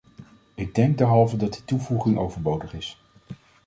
[0.53, 3.01] Ik denk derhalve dat die toevoeging overbodig is.